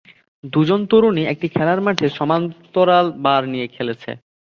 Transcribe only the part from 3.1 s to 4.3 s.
বার নিয়ে খেলছে।